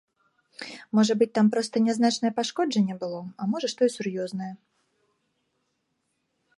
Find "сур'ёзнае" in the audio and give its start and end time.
3.99-4.53